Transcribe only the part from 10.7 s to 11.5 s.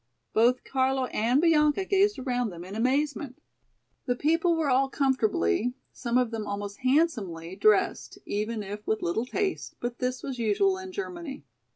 in Germany.